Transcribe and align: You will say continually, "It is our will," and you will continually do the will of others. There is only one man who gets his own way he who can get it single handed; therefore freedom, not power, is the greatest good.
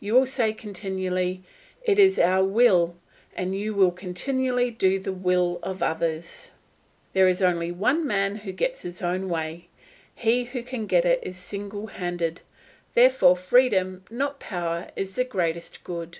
You 0.00 0.14
will 0.14 0.26
say 0.26 0.52
continually, 0.52 1.44
"It 1.84 2.00
is 2.00 2.18
our 2.18 2.42
will," 2.42 2.96
and 3.36 3.54
you 3.54 3.74
will 3.74 3.92
continually 3.92 4.72
do 4.72 4.98
the 4.98 5.12
will 5.12 5.60
of 5.62 5.84
others. 5.84 6.50
There 7.12 7.28
is 7.28 7.42
only 7.44 7.70
one 7.70 8.04
man 8.04 8.34
who 8.38 8.50
gets 8.50 8.82
his 8.82 9.02
own 9.02 9.28
way 9.28 9.68
he 10.16 10.42
who 10.46 10.64
can 10.64 10.86
get 10.86 11.04
it 11.04 11.32
single 11.36 11.86
handed; 11.86 12.40
therefore 12.94 13.36
freedom, 13.36 14.02
not 14.10 14.40
power, 14.40 14.88
is 14.96 15.14
the 15.14 15.22
greatest 15.22 15.84
good. 15.84 16.18